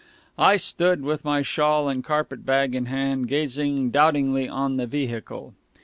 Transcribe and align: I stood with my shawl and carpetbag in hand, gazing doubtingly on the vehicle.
I 0.39 0.57
stood 0.57 1.03
with 1.03 1.23
my 1.23 1.43
shawl 1.43 1.87
and 1.87 2.03
carpetbag 2.03 2.73
in 2.73 2.87
hand, 2.87 3.27
gazing 3.27 3.91
doubtingly 3.91 4.49
on 4.49 4.77
the 4.77 4.87
vehicle. 4.87 5.53